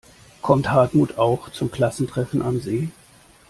[0.41, 2.87] Kommt Hartmut auch zum Klassentreffen am See?